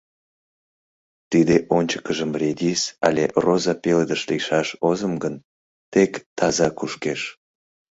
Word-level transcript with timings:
Тиде 1.31 1.55
ончыкыжым 1.77 2.31
редис 2.41 2.81
але 3.07 3.23
роза 3.43 3.73
пеледыш 3.83 4.21
лийшаш 4.29 4.67
озым 4.89 5.13
гын, 5.23 5.35
тек 5.91 6.11
таза 6.37 6.69
кушкеш. 6.77 7.21